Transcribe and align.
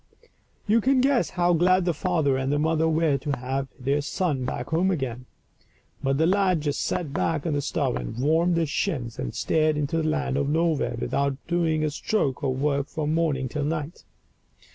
You 0.65 0.81
can 0.81 0.99
guess 0.99 1.29
how 1.37 1.53
glad 1.53 1.85
the 1.85 1.93
father 1.93 2.35
and 2.35 2.51
the 2.51 2.57
mother 2.57 2.89
were 2.89 3.19
to 3.19 3.37
have 3.37 3.67
their 3.79 4.01
son 4.01 4.45
back 4.45 4.69
home 4.69 4.89
again. 4.89 5.27
But 6.01 6.17
the 6.17 6.25
lad 6.25 6.61
just 6.61 6.81
sat 6.81 7.13
back 7.13 7.45
of 7.45 7.53
the 7.53 7.61
stove 7.61 7.97
and 7.97 8.17
warmed 8.17 8.57
his 8.57 8.71
shins, 8.71 9.19
and 9.19 9.35
stared 9.35 9.77
into 9.77 9.97
the 9.97 10.09
Land 10.09 10.37
of 10.37 10.49
Nowhere, 10.49 10.95
without 10.99 11.37
doing 11.47 11.83
a 11.83 11.91
stroke 11.91 12.41
of 12.41 12.59
work 12.59 12.87
from 12.87 13.13
morning 13.13 13.47
till 13.47 13.63
night. 13.63 14.03